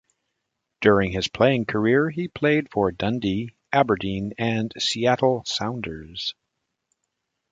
[0.81, 6.33] During his playing career he played for Dundee, Aberdeen and Seattle Sounders.